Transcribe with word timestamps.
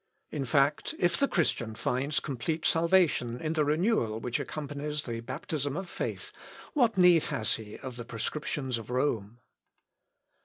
In 0.31 0.45
fact, 0.45 0.95
if 0.97 1.15
the 1.15 1.27
Christian 1.27 1.75
finds 1.75 2.19
complete 2.19 2.65
salvation 2.65 3.39
in 3.39 3.53
the 3.53 3.63
renewal 3.63 4.19
which 4.19 4.39
accompanies 4.39 5.03
the 5.03 5.19
baptism 5.19 5.77
of 5.77 5.87
faith, 5.87 6.31
what 6.73 6.97
need 6.97 7.25
has 7.25 7.53
he 7.57 7.77
of 7.77 7.97
the 7.97 8.05
prescriptions 8.05 8.79
of 8.79 8.89
Rome? 8.89 9.41